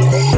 Yeah. 0.00 0.37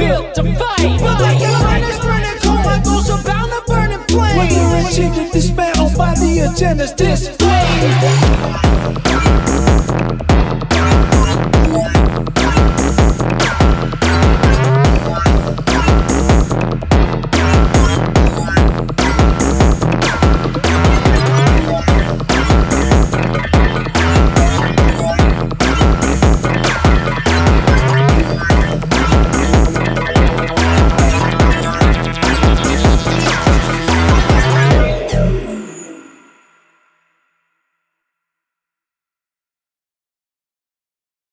built 0.00 0.34
to 0.34 0.42
fight. 0.58 1.00
Like 1.26 1.42
a 1.42 2.00
burning 2.00 2.38
coal, 2.40 2.62
my 2.64 2.80
goals 2.82 3.10
are 3.10 3.22
bound 3.22 3.52
to 3.52 3.60
burn 3.66 3.92
in 3.92 4.00
flame. 4.04 4.36
Whether 4.38 4.88
achieved 4.88 5.18
or 5.18 5.28
dismantled 5.32 5.96
by 5.96 6.14
the 6.14 6.30
agenda's 6.48 6.92
display. 6.92 7.60